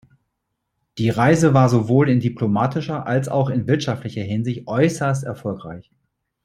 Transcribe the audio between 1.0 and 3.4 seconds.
Reise war sowohl in diplomatischer als